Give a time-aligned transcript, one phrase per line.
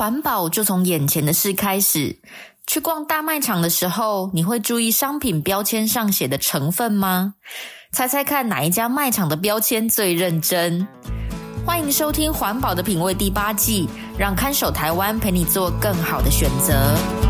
[0.00, 2.16] 环保就从眼前的事开始。
[2.66, 7.34] 去逛大卖场的时候，你会注意商品标签上写的成分吗？
[7.92, 10.88] 猜猜看哪一家卖场的标签最认真？
[11.66, 17.29] 欢迎收听《环保的品味》第八季，让看守台湾陪你做更好的选择。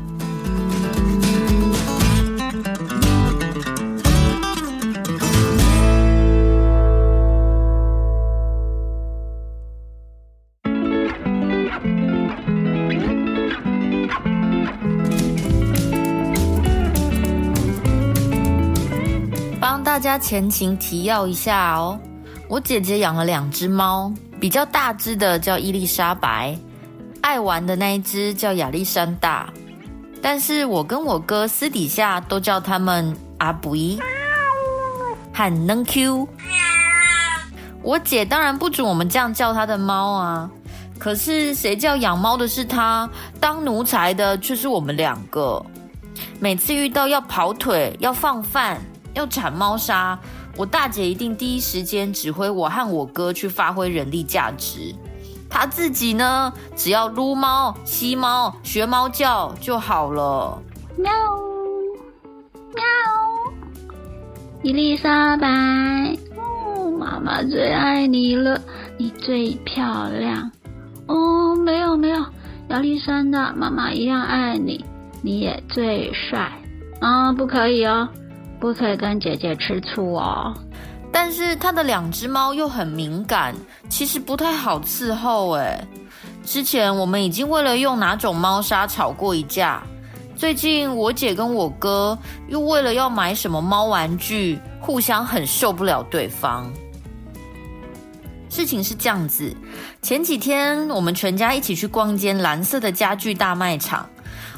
[20.01, 21.95] 大家前情提要一下哦，
[22.47, 26.57] 我姐姐养了两只猫，比较大只的叫伊丽莎白，
[27.21, 29.53] 爱玩的那一只叫亚历山大。
[30.19, 33.99] 但是我跟我哥私底下都叫他们阿布伊
[35.31, 36.27] 和能 Q。
[37.83, 40.49] 我姐当然不准我们这样叫她的猫啊，
[40.97, 43.07] 可是谁叫养猫的是她，
[43.39, 45.63] 当奴才的却是我们两个。
[46.39, 48.81] 每次遇到要跑腿、要放饭。
[49.13, 50.17] 要铲猫砂，
[50.57, 54.93] 我大姐一定第一时间指挥我和我哥去发挥人力价值。
[55.49, 60.61] 她自己呢，只要撸猫、吸猫、学猫叫就好了。
[60.97, 61.11] 喵
[62.73, 62.83] 喵，
[64.63, 65.47] 伊丽莎白，
[66.37, 68.61] 哦，妈妈最爱你了，
[68.97, 70.49] 你最漂亮。
[71.07, 72.25] 哦，没有没有，
[72.69, 74.85] 亚历山大，妈妈一样爱你，
[75.21, 76.49] 你也最帅。
[77.01, 78.07] 啊、哦，不可以哦。
[78.61, 80.53] 不可以跟姐姐吃醋哦，
[81.11, 83.55] 但是他的两只猫又很敏感，
[83.89, 85.83] 其实不太好伺候哎。
[86.45, 89.81] 之前我们已经为了用哪种猫砂吵过一架，
[90.35, 92.15] 最近我姐跟我哥
[92.49, 96.71] 又为了要买什么猫玩具，互相很受不了对方。
[98.47, 99.51] 事情是这样子，
[100.03, 104.07] 前几天我们全家一起去逛一间蓝色的家具大卖场，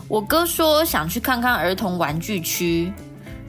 [0.09, 2.91] 我哥说想去看看儿童玩具区。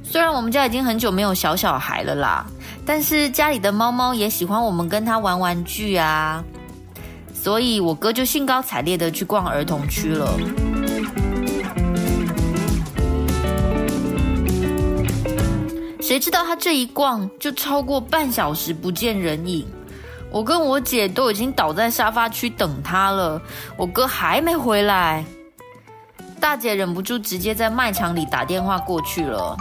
[0.05, 2.47] 虽然我们家已经很久没有小小孩了啦，
[2.87, 6.45] 但是家里的猫猫也喜欢我们跟它玩玩具啊，
[7.33, 10.31] 所以我哥就兴高采烈的去逛儿童区了。
[16.01, 19.67] 谁知道他这一逛就超过半小时不见人影，
[20.31, 23.41] 我跟我姐都已经倒在沙发区等他了，
[23.77, 25.25] 我哥还没回来，
[26.39, 29.57] 大姐忍不住直接在卖场里打电话过去了。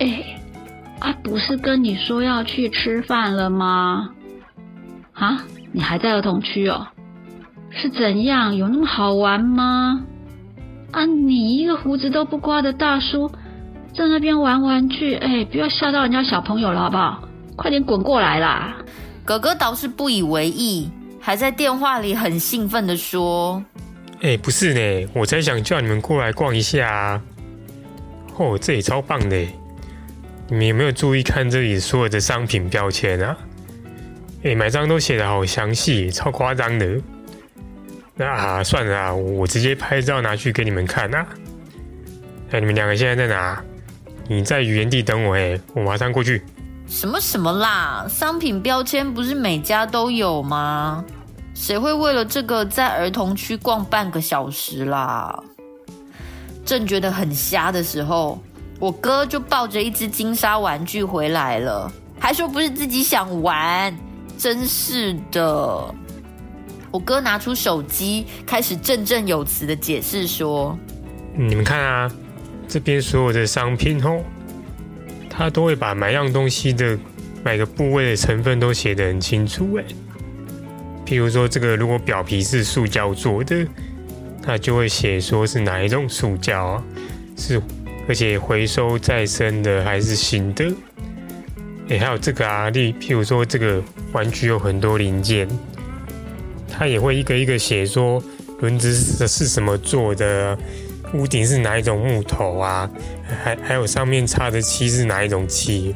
[0.00, 0.40] 哎，
[1.00, 4.10] 啊，不是跟你说要去吃饭了吗？
[5.12, 6.86] 啊，你还在儿童区哦？
[7.70, 8.56] 是怎样？
[8.56, 10.04] 有那么好玩吗？
[10.92, 13.28] 啊，你一个胡子都不刮的大叔，
[13.96, 17.28] 在那边玩玩具，哎，不要吓到人家小朋友了，好不好？
[17.56, 18.76] 快点滚过来啦！
[19.24, 20.90] 哥哥倒是不以为意，
[21.20, 23.62] 还在电话里很兴奋的说
[24.22, 27.22] ：“哎，不是呢，我才想叫你们过来逛一下啊。
[28.36, 29.46] 哦，这里超棒的。”
[30.56, 33.36] 你有没有注意看这里所有的商品标签啊？
[34.44, 37.00] 哎，买张都写得好详细，超夸张的。
[38.14, 41.26] 那，算了啊，我直接拍照拿去给你们看啊。
[42.52, 43.60] 哎，你们两个现在在哪？
[44.28, 46.40] 你在原地等我，哎，我马上过去。
[46.86, 48.06] 什么什么啦？
[48.08, 51.04] 商品标签不是每家都有吗？
[51.52, 55.36] 谁会为了这个在儿童区逛半个小时啦？
[56.64, 58.40] 正觉得很瞎的时候。
[58.80, 63.96] 我哥就抱着一只金沙玩具回来了，还说不是自己想玩，
[64.36, 65.94] 真是的。
[66.90, 70.78] 我哥拿出手机，开始振振有词的解释说
[71.34, 72.12] ：“你们看啊，
[72.68, 74.20] 这边所有的商品哦，
[75.30, 76.98] 他都会把买样东西的
[77.42, 79.84] 每个部位的成分都写得很清楚诶。
[81.06, 83.66] 譬如说，这个如果表皮是塑胶做的，
[84.42, 86.82] 他就会写说是哪一种塑胶，
[87.36, 87.62] 是。”
[88.06, 90.70] 而且回收再生的还是新的，
[91.88, 95.48] 哎，还有这个啊，例譬如说这个玩具有很多零件，
[96.68, 98.22] 它也会一个一个写说
[98.60, 100.56] 轮子是是什么做的，
[101.14, 102.90] 屋顶是哪一种木头啊，
[103.42, 105.94] 还还有上面插的漆是哪一种漆。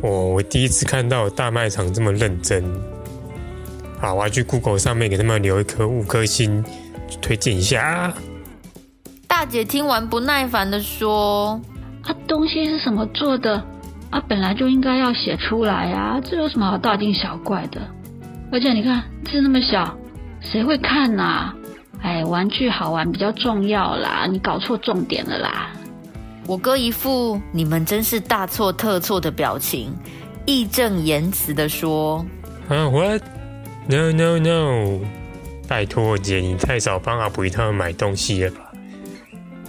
[0.00, 2.64] 我我第一次看到大卖场这么认真，
[3.98, 6.64] 好，我要去 Google 上面给他们留一颗五颗星，
[7.20, 8.14] 推荐一下。
[9.40, 11.58] 大姐听完不耐烦的说
[12.04, 13.64] ：“啊，东西是什么做的？
[14.10, 17.80] 啊，本来就应该要写出来啊，这有什么好大惊小怪的？
[18.52, 19.96] 而且你看字那么小，
[20.42, 21.54] 谁会看呐、啊？
[22.02, 25.70] 哎，玩具好玩比较重要啦，你搞错重点了啦。
[26.46, 29.90] 我哥一副你们真是大错特错的表情，
[30.44, 32.22] 义正言辞的说
[32.68, 33.22] ：“啊，what?
[33.88, 35.00] No, no, no！
[35.66, 38.69] 拜托姐，你太少帮阿布他们买东西了吧？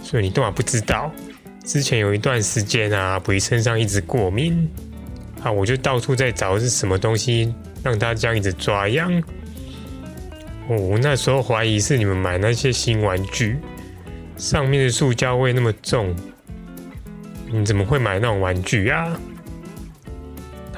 [0.02, 1.10] 所以你都还不知道，
[1.64, 4.68] 之前有一段时间啊，阿布身上一直过敏
[5.42, 9.22] 啊，我就到处在找是什么东西让他这样一直抓痒。
[10.68, 13.58] 哦，那时候怀疑是你们买那些新玩具，
[14.36, 16.14] 上面的塑胶味那么重。”
[17.54, 19.14] 你怎么会买那种玩具啊？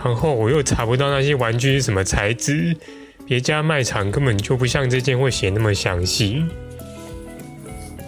[0.04, 2.76] 然后我又查不到那些玩具是什么材质，
[3.24, 6.44] 别家卖场根本就不像这件会写那么详细。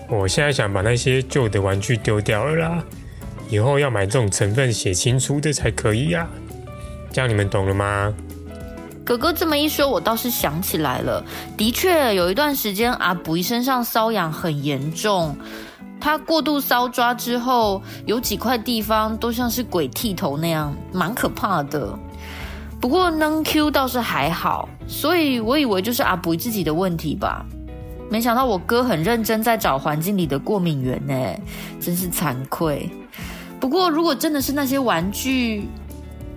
[0.09, 2.85] 我现在想把那些旧的玩具丢掉了啦，
[3.51, 6.27] 以后要买这种成分写清楚的才可以呀。
[7.13, 8.15] 这样你们懂了吗？
[9.05, 11.25] 哥哥这么一说，我倒是想起来了，
[11.57, 15.37] 的确有一段时间阿布身上瘙痒很严重。
[16.01, 21.99] 他过度搔抓之后，有几块地方都像是鬼剃头那样，蛮可怕的。
[22.81, 27.45] 不过能 Q 倒是还好，所以我以为就是阿布自己的问题吧。
[28.09, 31.15] 没想到我哥很认真在找环境里的过敏源呢，
[31.81, 32.89] 真是惭愧。
[33.59, 35.69] 不过如果真的是那些玩具，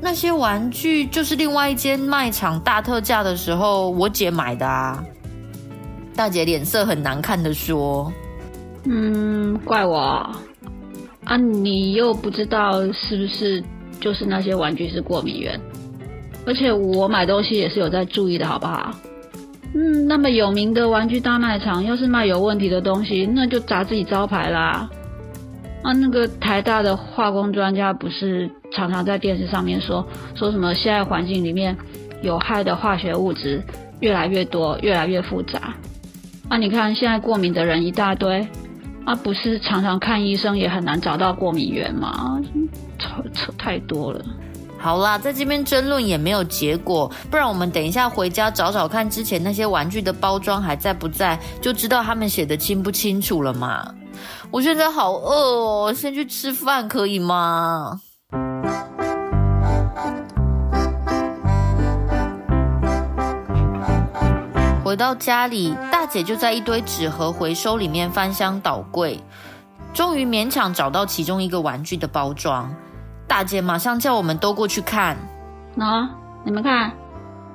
[0.01, 5.03] 那些玩具就是另外一间卖场大特价的时候我姐买的啊。
[6.15, 8.11] 大姐脸色很难看的说。
[8.85, 9.97] 嗯，怪我
[11.25, 11.37] 啊！
[11.37, 13.63] 你又不知道是不是
[14.01, 15.59] 就是那些玩具是过敏源，
[16.45, 18.91] 而且我买东西也是有在注意的，好不好？
[19.73, 24.89] 嗯，那么有名的玩具大卖场，要是卖有问题的东西，那就砸自己招牌啦！
[25.83, 30.05] 啊，那个台大的化工专家不是常常在电视上面说
[30.35, 31.77] 说什么现在环境里面
[32.21, 33.63] 有害的化学物质
[33.99, 35.75] 越来越多，越来越复杂。
[36.49, 38.47] 啊，你看现在过敏的人一大堆。
[39.05, 42.39] 啊，不是常常看医生也很难找到过敏源吗？
[42.99, 44.23] 扯扯太多了。
[44.81, 53.93] 好啦，在这边争论也没有结果，不然我们等一下回家找找看，之前那些玩具的包装还在不在，就知道他们写的清不清楚了嘛。
[54.49, 58.01] 我现在好饿哦，先去吃饭可以吗？
[64.83, 69.21] 回到家里，大姐就在一堆纸盒回收里面翻箱倒柜，
[69.93, 72.73] 终于勉强找到其中一个玩具的包装。
[73.29, 75.15] 大姐马上叫我们都过去看。
[75.77, 76.09] 喏，
[76.43, 76.91] 你们看，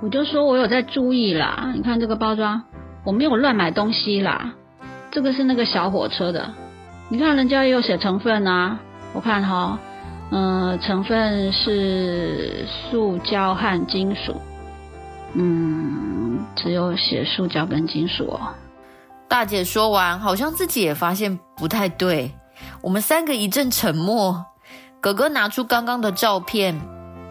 [0.01, 1.73] 我就说我有在注意啦。
[1.75, 2.63] 你看这个包装，
[3.03, 4.53] 我没有乱买东西啦。
[5.11, 6.55] 这个是那个小火车的，
[7.09, 8.79] 你看人家也有写成分啊。
[9.13, 9.79] 我看哈，
[10.31, 14.41] 嗯、呃，成分是塑胶和金属。
[15.35, 18.41] 嗯，只有写塑胶跟金属哦。
[19.29, 22.31] 大姐说完，好像自己也发现不太对。
[22.81, 24.47] 我们三个一阵沉默。
[25.05, 26.81] 哥哥拿出刚刚的照片，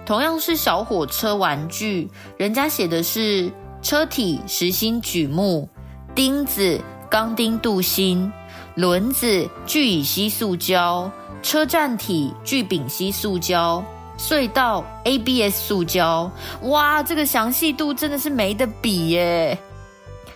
[0.05, 5.67] 同样是小火车玩具，人家写的是车体实心榉木，
[6.13, 6.79] 钉子
[7.09, 8.31] 钢钉镀锌，
[8.75, 11.09] 轮子聚乙烯塑胶，
[11.41, 13.83] 车站体聚丙烯塑胶。
[14.19, 16.29] 隧道 ABS 塑胶，
[16.61, 19.57] 哇，这个详细度真的是没得比耶！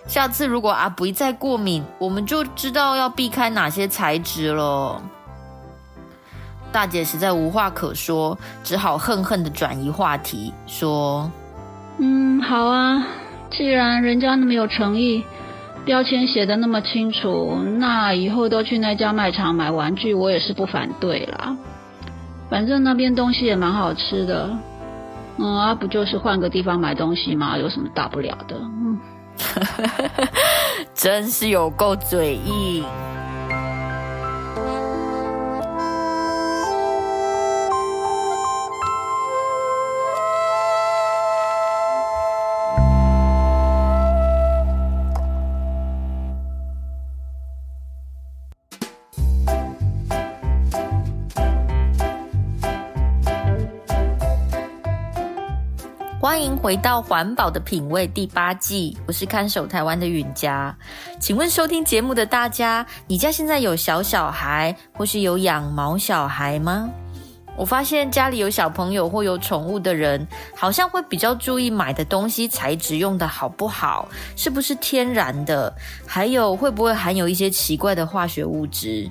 [0.08, 5.00] 下次如果阿布再过敏，我们就知道要避开哪些材质了。
[6.72, 11.32] 大姐实在无话可说，只好恨恨的转移话题，说
[11.98, 13.08] ：“嗯，好啊，
[13.50, 15.24] 既然人家那么有诚意，
[15.86, 21.56] 标签写的那么清楚，那以后都去那家卖场买玩具，我也是不反对啦。”
[22.50, 24.50] 反正那边东西也蛮好吃的，
[25.38, 27.58] 嗯，啊，不就是换个地方买东西吗？
[27.58, 28.56] 有什么大不了的？
[28.62, 29.00] 嗯，
[30.94, 32.86] 真是有够嘴硬。
[56.28, 60.76] 欢迎回到环保的品味第八季，我是看守台湾的允嘉。
[61.22, 66.90] 请问收听节目的大家，你家现在有小小孩，或是有养毛小孩吗？
[67.58, 79.10] 我发现家里有小朋友或有宠物的人，好像会比较注意买的东西材质用的好不好，是不是天然的，还有会不会含有一些奇怪的化学物质，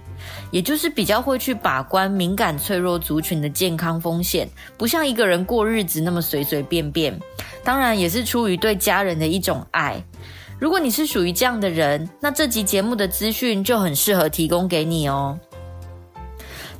[0.53, 4.49] 也就是比较会去把关敏感脆弱族群的健康风险，
[4.79, 7.19] 不像一个人过日子那么随随便便。
[7.65, 10.01] 当然，也是出于对家人的一种爱。
[10.59, 15.37] 如果你是属于这样的人，那这集节目的资讯就很适合提供给你哦。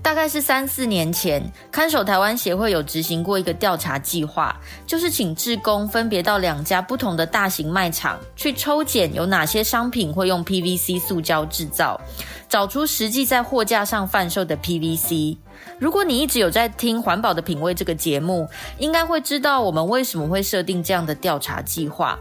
[0.07, 12.01] 大概是三四年前，看守台湾协会有执行过一个调查计划，就是请志工分别到两家不同的大型卖场去抽检，有哪些商品会用 PVC 塑胶制造，
[12.49, 15.39] 找出实际在货架上贩售的 PVC。
[15.79, 18.49] 如果你一直有在听《环保的品味》这个节目，
[18.79, 22.19] 应该会知道我们为什么会设定这样的调查计划。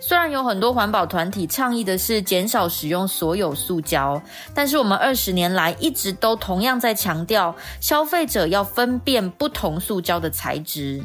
[0.00, 4.20] 虽然有很多环保团体倡议的是减少使用所有塑胶，
[4.54, 11.02] 但是我们二十年来一直都同样在强调，消费者要分辨不同塑胶的材质。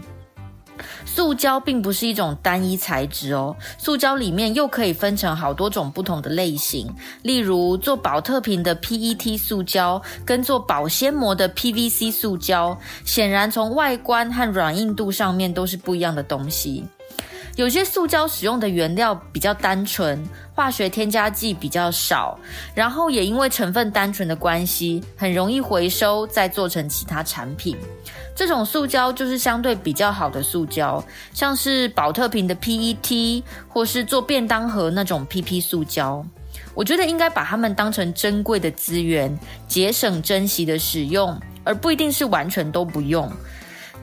[1.05, 6.89] 塑胶并不是一种单一材质哦，塑胶里面又可以分成好多种不同的类型，
[7.21, 16.83] 例如做保特瓶的 PET 塑胶跟做保鲜膜的 PVC 塑胶，显然从外观和软硬度上面都是不一样的东西。
[17.55, 20.19] 有些塑胶使用的原料比较单纯，
[20.55, 22.39] 化学添加剂比较少，
[22.73, 27.77] 然后也因为成分单纯的关系，很容易回收再做成其他产品。
[28.35, 36.25] 这种塑胶就是相对比较好的塑胶，像是宝特瓶的 PET，或是做便当盒那种 PP 塑胶。
[36.73, 43.31] 我觉得应该把它们当成珍贵的资源，节省珍惜的使用，而不一定是完全都不用。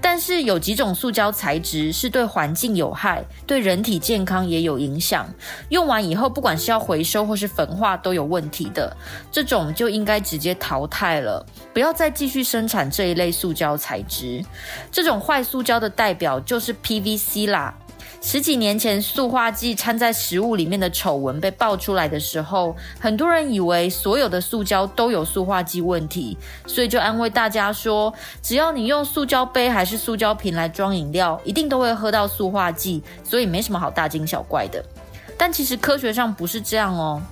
[0.01, 5.29] 但是有几种塑胶材质是对环境有害，对人体健康也有影响。
[5.69, 8.97] 用完以后，不管是要回收或是焚化都有问题的，
[9.31, 14.45] 这种就应该直接淘汰了，不要再继续生产这一类塑胶材质。
[14.91, 17.75] 这种坏塑胶的代表就是 PVC 啦。
[18.23, 26.37] 十几年前，塑化剂掺在食物里面的丑闻被爆出来的时候，很多人以为所有的塑胶都有塑化剂问题，
[26.67, 28.13] 所以就安慰大家说，
[28.43, 34.85] 只要你用塑胶杯还是塑胶瓶来装饮料，一定都会喝到塑化剂，所以没什么好大惊小怪的。
[35.39, 37.23] 但其实科学上不是这样哦。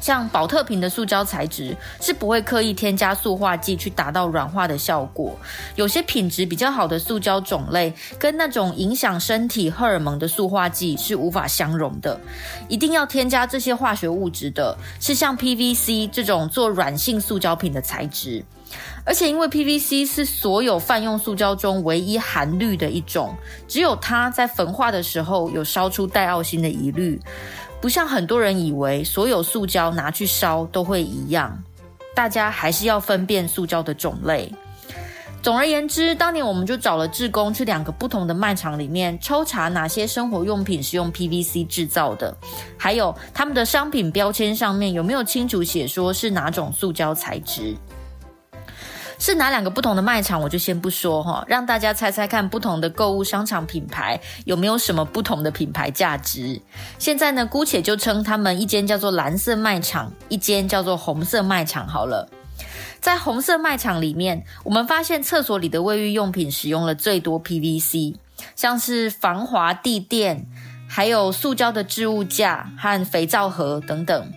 [0.00, 5.36] 像宝特瓶的塑胶材质是不会刻意添加塑化剂去达到软化的效果。
[5.74, 12.18] 有些品质比较好的塑胶种类，跟那种影响身体荷尔蒙的塑化剂是无法相容的。
[12.68, 18.44] 一定要添加这些化学物质的，是像 PVC 这种做软性塑胶品的材质。
[19.02, 23.34] 而且因为 PVC 是所有泛用塑胶中唯一含氯的一种，
[23.66, 27.18] 只有它在焚化的时候有烧出戴奥辛的疑虑。
[27.80, 31.56] 不像很多人以为，所有塑胶拿去烧都会一样，
[32.14, 34.52] 大家还是要分辨塑胶的种类。
[35.40, 42.36] 总而言之，当年我们就找了志工去两个不同的卖场里面抽查哪些生活用品是用 PVC 制造的，
[42.76, 47.76] 还有他们的商品标签上面有没有清楚写说是哪种塑胶材质。
[49.18, 56.60] 是哪两个不同的卖场，我就先不说哈，让大家猜猜看，不同的购物商场品牌有没有什么不同的品牌价值？
[56.98, 62.28] 现在呢，姑且就称他们一间叫做蓝色卖场，一间叫做红色卖场好了。
[63.00, 68.14] 在红色卖场里面，我们发现厕所里的卫浴用品使用了最多 PVC，
[68.54, 70.46] 像是防滑地垫，
[70.88, 74.32] 还有塑胶的置物架和肥皂盒等等。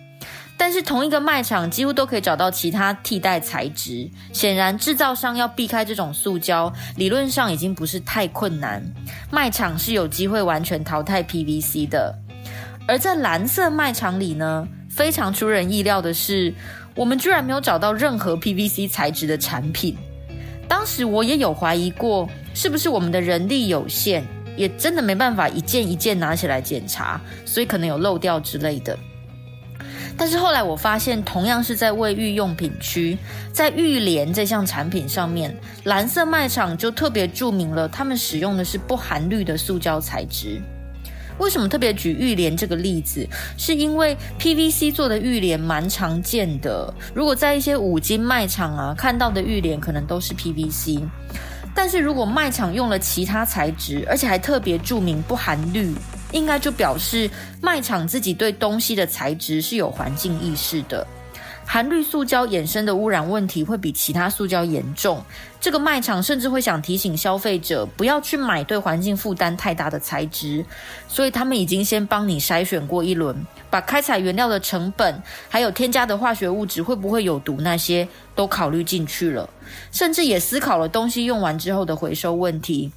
[0.56, 8.80] 但是同一个卖场几乎都可以找到其他替代材质，显然制造商要避开这种塑胶，理论上已经不是太困难。
[9.30, 12.14] 卖场是有机会完全淘汰 PVC 的。
[12.86, 16.54] 而在蓝色卖场里呢，非常出人意料的是，
[16.94, 19.96] 我们居然没有找到任何 PVC 材质的产品。
[20.68, 24.24] 当时我也有怀疑过，是不是我们的人力有限，
[24.56, 28.96] 也真的没办法一件一件拿起来检查，所以可能有漏掉之类的。
[30.16, 33.18] 但是后来我发现，同样是在卫浴用品区，
[33.52, 40.60] 在浴帘这项产品上面，蓝色卖场就特别注明了，他们使用的是不含氯的塑胶材质。
[41.38, 43.26] 为什么特别举浴帘这个例子？
[43.56, 51.02] 是因为 PVC 做的浴帘蛮常见的，如果在一些五金卖场啊看到的浴帘，可能都是 PVC。
[51.74, 55.94] 但是如果卖场用了其他材质，而且还特别注明不含氯。
[56.32, 61.06] 应该就表示卖场自己对东西的材质是有环境意识的。
[61.64, 65.24] 含氯塑胶衍生的污染问题会比其他塑胶严重。
[65.60, 70.62] 这个卖场甚至会想提醒消费者不要去买对环境负担太大的材质，
[71.06, 73.34] 所以他们已经先帮你筛选过一轮，
[73.70, 79.48] 把开采原料的成本，还有添加的化学物质会不会有毒那些都考虑进去了，
[79.92, 82.90] 甚至也思考了东西用完之后的回收问题。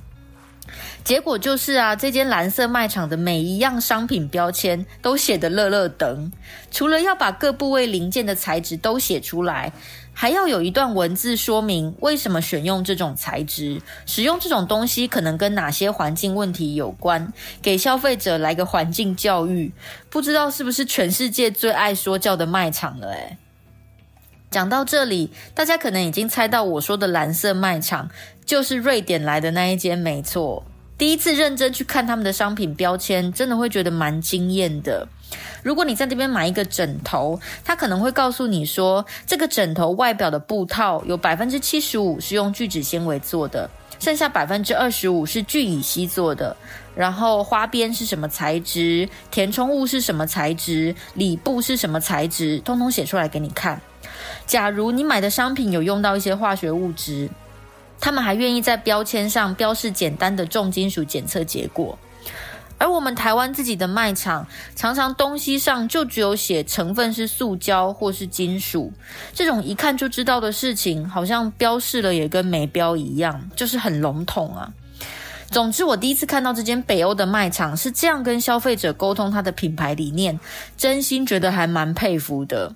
[1.03, 6.31] 结果就是啊，这间蓝色卖场的每一样商品标签都写得乐乐等，
[6.71, 9.71] 除了要把各部位零件的材质都写出来，
[10.13, 17.31] 还要有一段文字说明为什么选用这种材质，使用这种东西可能跟哪些环境问题有关，
[17.61, 19.71] 给消费者来个环境教育。
[20.09, 23.11] 不知道是不是全世界最爱说教的卖场了？
[23.11, 23.37] 诶，
[24.49, 28.09] 讲到这里，大家可能已经猜到我说的蓝色卖场
[28.45, 30.63] 就是瑞典来的那一间，没错。
[30.97, 35.05] 第一次认真去看他们的商品标签，真的会觉得蛮惊艳的。
[35.61, 46.55] 如果你在这边买一个枕头，他可能会告诉你说，这个枕头外表的布套有百分之七十五是用聚酯纤维做的，剩下百分之二十五是聚乙烯做的。
[46.95, 53.81] 然后花边是什么材质，填充物是什么材质，里布是什么材质，通通写出来给你看。
[54.45, 57.27] 假如你买的商品有用到一些化学物质，
[58.05, 61.97] 他们还愿意在标签上标示简单的重金属检测结果，
[62.77, 64.45] 而我们台湾自己的卖场
[64.75, 68.93] 常常东西上就只有写成分是塑胶或是金属，
[69.33, 74.71] 这种一看就知道的事情，好像标示了也跟没标一样，就是很笼统啊。
[75.49, 80.39] 总之，我第一次看到这间北欧的卖场是这样跟消费者沟通他的品牌理念，
[80.77, 82.71] 真心觉得还蛮佩服的。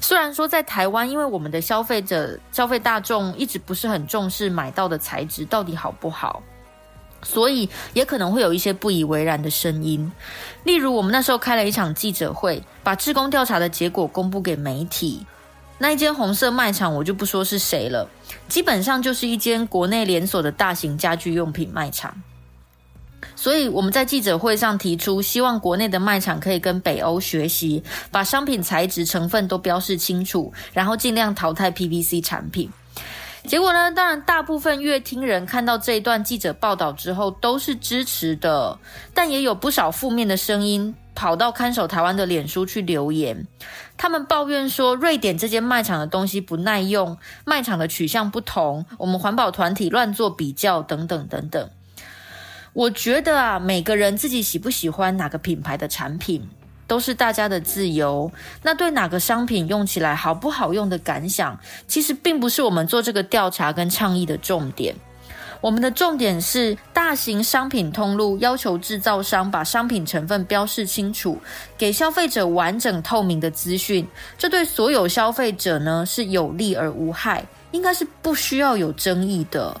[0.00, 6.42] 虽然说在台湾，因为我们的消费者、消费大众一直不是很重视买到的材质到底好不好，
[7.22, 10.10] 所以也可能会有一些不以为然的声音。
[10.64, 15.24] 例如，我们那时候开了一场记者会，把志工调查的结果公布给媒体。
[15.78, 18.08] 那一间红色卖场，我就不说是谁了，
[18.48, 22.14] 基本上就是一间国内连锁的大型家居用品卖场。
[23.34, 32.70] 所以我们在记者会上提出，希望国内的卖场可以跟北欧学习，把商品材质成分都标示清楚，然后尽量淘汰 PVC 产品。
[33.44, 38.78] 结果呢，当然大部分乐听人看到这一段记者报道之后都是支持的，
[39.12, 43.48] 但也有不少负面的声音跑到看守台湾的脸书去留言，
[43.96, 51.68] 他们抱怨说瑞典这间卖场的东西不耐用，卖场的取向不同，我们环保团体乱做比较等等等等。
[52.72, 56.42] 我觉得啊，每个人自己喜不喜欢哪个品牌的产品，
[56.86, 58.32] 都是大家的自由。
[58.62, 64.94] 那对哪个商品用起来好不好用的感想，其实并不是我们做这个调查跟倡议的重点。
[65.60, 71.38] 我们的重点是，大型商品通路要求制造商把商品成分标示清楚，
[71.78, 74.04] 给消费者完整透明的资讯。
[74.36, 79.80] 这对所有消费者呢，是有利而无害，应该是不需要有争议的。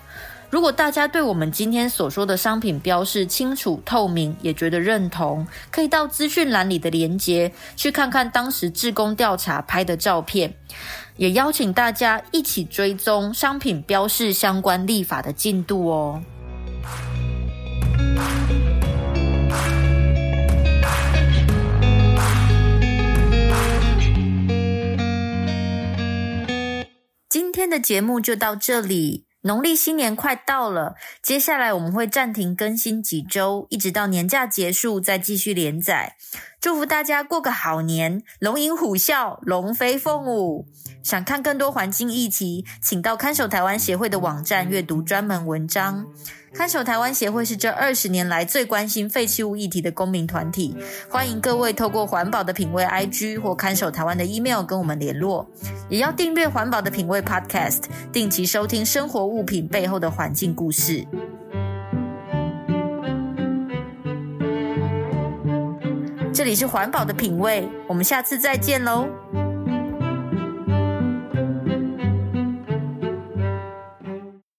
[0.52, 10.52] 如果大家对我们今天所说的商品标示清楚透明也觉得认同，可以到资讯栏里的连接去看看当时志工调查拍的照片，
[11.16, 16.22] 也邀请大家一起追踪商品标示相关立法的进度哦。
[27.30, 29.24] 今天的节目就到这里。
[29.42, 36.16] 农历新年快到了，接下来我们会暂停更新几周，一直到年假结束再继续连载。
[36.62, 40.64] 祝福大家过个好年，龙吟虎啸，龙飞凤舞。
[41.02, 46.06] 想看更多环境议题，请到看守台湾协会的网站阅读专门文章。
[46.54, 50.76] 看守台湾协会是这二十年来最关心废弃物议题的公民团体，
[51.10, 55.44] 欢迎各位透过环保的品味 IG 或看守台湾的 email 跟我们联络，
[55.88, 61.04] 也要订阅环保的品味 Podcast，定期收听生活物品背后的环境故事。
[66.32, 69.06] 这里是环保的品味，我们下次再见喽。